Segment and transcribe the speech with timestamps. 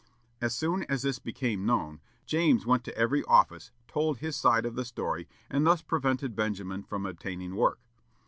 [0.41, 4.73] As soon as this became known, James went to every office, told his side of
[4.73, 7.79] the story, and thus prevented Benjamin from obtaining work.